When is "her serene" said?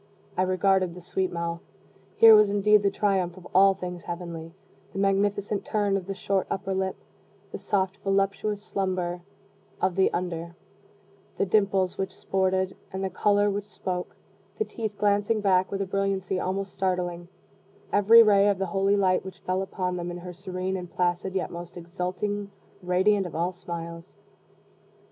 20.17-20.77